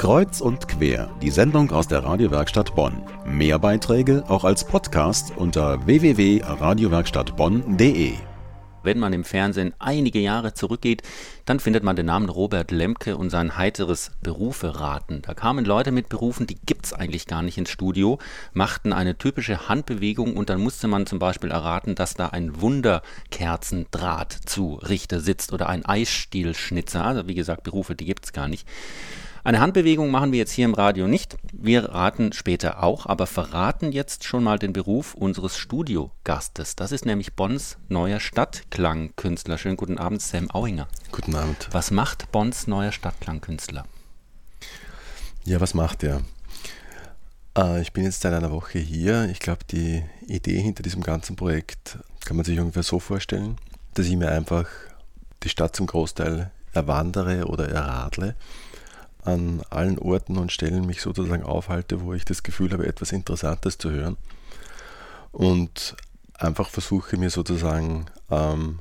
[0.00, 3.02] Kreuz und quer, die Sendung aus der Radiowerkstatt Bonn.
[3.26, 8.14] Mehr Beiträge auch als Podcast unter www.radiowerkstattbonn.de.
[8.82, 11.02] Wenn man im Fernsehen einige Jahre zurückgeht,
[11.44, 15.20] dann findet man den Namen Robert Lemke und sein heiteres Beruferaten.
[15.20, 18.18] Da kamen Leute mit Berufen, die gibt's eigentlich gar nicht ins Studio,
[18.54, 24.32] machten eine typische Handbewegung und dann musste man zum Beispiel erraten, dass da ein Wunderkerzendraht
[24.32, 27.04] zu Richter sitzt oder ein Eisstielschnitzer.
[27.04, 28.66] Also wie gesagt, Berufe, die gibt's gar nicht.
[29.42, 31.38] Eine Handbewegung machen wir jetzt hier im Radio nicht.
[31.52, 36.76] Wir raten später auch, aber verraten jetzt schon mal den Beruf unseres Studiogastes.
[36.76, 39.56] Das ist nämlich Bonns neuer Stadtklangkünstler.
[39.56, 40.88] Schönen guten Abend, Sam Auinger.
[41.10, 41.68] Guten Abend.
[41.72, 43.86] Was macht Bonns neuer Stadtklangkünstler?
[45.46, 46.20] Ja, was macht er?
[47.56, 49.26] Äh, ich bin jetzt seit einer Woche hier.
[49.30, 53.56] Ich glaube, die Idee hinter diesem ganzen Projekt kann man sich ungefähr so vorstellen,
[53.94, 54.66] dass ich mir einfach
[55.42, 58.36] die Stadt zum Großteil erwandere oder erradle
[59.24, 63.78] an allen Orten und Stellen mich sozusagen aufhalte, wo ich das Gefühl habe, etwas Interessantes
[63.78, 64.16] zu hören.
[65.32, 65.96] Und
[66.34, 68.80] einfach versuche mir sozusagen ähm,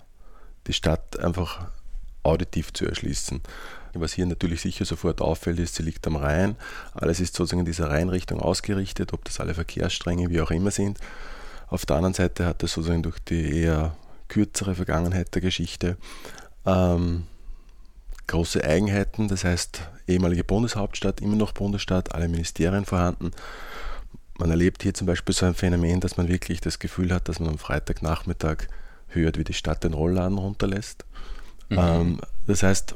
[0.68, 1.68] die Stadt einfach
[2.24, 3.42] auditiv zu erschließen.
[3.94, 6.56] Was hier natürlich sicher sofort auffällt, ist, sie liegt am Rhein.
[6.94, 11.00] Alles ist sozusagen in dieser Rheinrichtung ausgerichtet, ob das alle Verkehrsstränge wie auch immer sind.
[11.68, 13.96] Auf der anderen Seite hat es sozusagen durch die eher
[14.28, 15.98] kürzere Vergangenheit der Geschichte
[16.66, 17.24] ähm,
[18.30, 23.32] große Eigenheiten, das heißt ehemalige Bundeshauptstadt, immer noch Bundesstaat, alle Ministerien vorhanden.
[24.38, 27.40] Man erlebt hier zum Beispiel so ein Phänomen, dass man wirklich das Gefühl hat, dass
[27.40, 28.68] man am Freitagnachmittag
[29.10, 31.06] hört, wie die Stadt den Rollladen runterlässt.
[31.70, 31.78] Mhm.
[31.78, 32.96] Ähm, das heißt,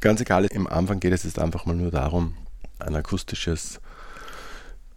[0.00, 2.34] ganz egal, im Anfang geht es jetzt einfach mal nur darum,
[2.78, 3.80] ein akustisches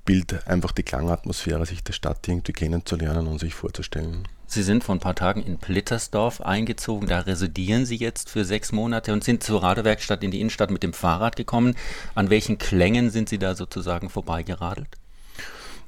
[0.06, 4.28] Bild, einfach die Klangatmosphäre sich der Stadt irgendwie kennenzulernen und sich vorzustellen.
[4.46, 7.08] Sie sind vor ein paar Tagen in Plittersdorf eingezogen.
[7.08, 10.84] Da residieren Sie jetzt für sechs Monate und sind zur Radewerkstatt in die Innenstadt mit
[10.84, 11.76] dem Fahrrad gekommen.
[12.16, 14.98] An welchen Klängen sind Sie da sozusagen vorbeigeradelt?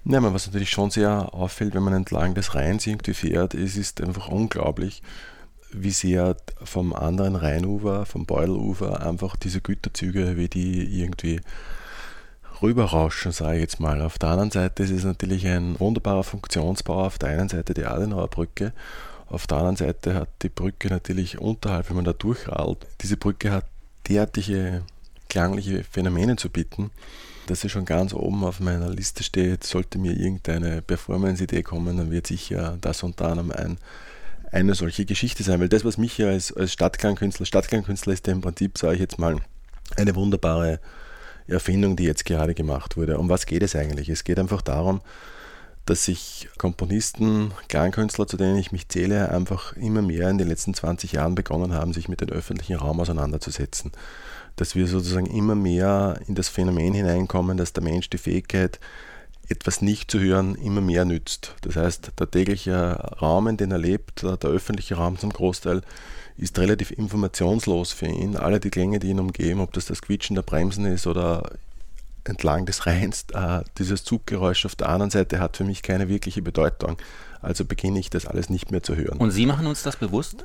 [0.06, 4.02] Ja, was natürlich schon sehr auffällt, wenn man entlang des Rheins irgendwie fährt, es ist
[4.02, 5.02] einfach unglaublich,
[5.72, 11.42] wie sehr vom anderen Rheinufer, vom Beutelufer, einfach diese Güterzüge, wie die irgendwie
[12.62, 14.02] rüberrauschen, sage ich jetzt mal.
[14.02, 17.06] Auf der anderen Seite ist es natürlich ein wunderbarer Funktionsbau.
[17.06, 18.74] Auf der einen Seite die Adenauer Brücke,
[19.28, 23.52] auf der anderen Seite hat die Brücke natürlich unterhalb, wenn man da durchradelt, diese Brücke
[23.52, 23.66] hat
[24.08, 24.84] derartige
[25.30, 26.92] klangliche Phänomene zu bieten,
[27.48, 29.64] dass sie schon ganz oben auf meiner Liste steht.
[29.64, 33.78] Sollte mir irgendeine Performance-Idee kommen, dann wird sicher das unter anderem ein,
[34.52, 35.60] eine solche Geschichte sein.
[35.60, 39.02] Weil das, was mich ja als, als Stadtklangkünstler, Stadtklangkünstler ist ja im Prinzip, sage ich
[39.02, 39.38] jetzt mal,
[39.98, 40.80] eine wunderbare
[41.48, 43.18] Erfindung, die jetzt gerade gemacht wurde.
[43.20, 44.10] Um was geht es eigentlich?
[44.10, 45.02] Es geht einfach darum,
[45.86, 50.74] dass sich Komponisten, Klangkünstler, zu denen ich mich zähle, einfach immer mehr in den letzten
[50.74, 53.92] 20 Jahren begonnen haben, sich mit dem öffentlichen Raum auseinanderzusetzen.
[54.56, 58.80] Dass wir sozusagen immer mehr in das Phänomen hineinkommen, dass der Mensch die Fähigkeit,
[59.48, 61.56] etwas nicht zu hören, immer mehr nützt.
[61.62, 62.76] Das heißt, der tägliche
[63.22, 65.82] Raum, in dem er lebt, der öffentliche Raum zum Großteil,
[66.38, 68.36] ist relativ informationslos für ihn.
[68.36, 71.52] Alle die Klänge, die ihn umgeben, ob das das Quietschen der Bremsen ist oder
[72.26, 76.42] entlang des Rheins, äh, dieses Zuggeräusch auf der anderen Seite hat für mich keine wirkliche
[76.42, 76.98] Bedeutung.
[77.42, 79.20] Also beginne ich das alles nicht mehr zu hören.
[79.20, 80.44] Und Sie machen uns das bewusst?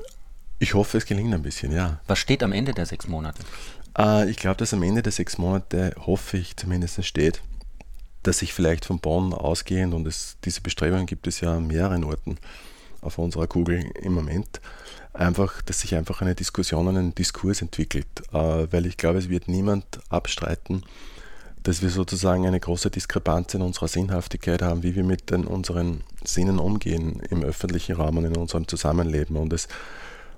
[0.58, 2.00] Ich hoffe, es gelingt ein bisschen, ja.
[2.06, 3.42] Was steht am Ende der sechs Monate?
[3.98, 7.40] Äh, ich glaube, dass am Ende der sechs Monate, hoffe ich zumindest, steht,
[8.22, 12.04] dass ich vielleicht von Bonn ausgehend, und es, diese Bestrebungen gibt es ja an mehreren
[12.04, 12.38] Orten
[13.00, 14.60] auf unserer Kugel im Moment,
[15.12, 19.48] einfach, dass sich einfach eine Diskussion, einen Diskurs entwickelt, äh, weil ich glaube, es wird
[19.48, 20.82] niemand abstreiten,
[21.62, 26.02] dass wir sozusagen eine große Diskrepanz in unserer Sinnhaftigkeit haben, wie wir mit den, unseren
[26.24, 29.36] Sinnen umgehen im öffentlichen Raum und in unserem Zusammenleben.
[29.36, 29.68] Und es,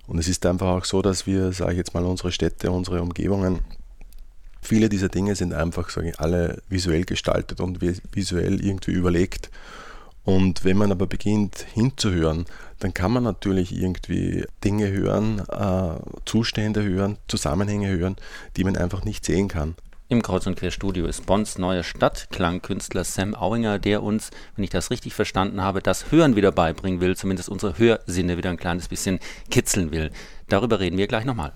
[0.06, 3.02] und es ist einfach auch so, dass wir, sage ich jetzt mal, unsere Städte, unsere
[3.02, 3.60] Umgebungen,
[4.62, 9.50] viele dieser Dinge sind einfach, sage ich, alle visuell gestaltet und visuell irgendwie überlegt.
[10.24, 12.46] Und wenn man aber beginnt hinzuhören,
[12.78, 18.16] dann kann man natürlich irgendwie Dinge hören, äh, Zustände hören, Zusammenhänge hören,
[18.56, 19.74] die man einfach nicht sehen kann.
[20.08, 24.70] Im Kreuz und Quer Studio ist Bonns neuer Stadtklangkünstler Sam Auinger, der uns, wenn ich
[24.70, 28.88] das richtig verstanden habe, das Hören wieder beibringen will, zumindest unsere Hörsinne wieder ein kleines
[28.88, 29.20] bisschen
[29.50, 30.10] kitzeln will.
[30.48, 31.52] Darüber reden wir gleich nochmal.